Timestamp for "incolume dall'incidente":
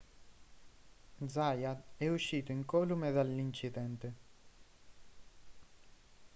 2.51-4.13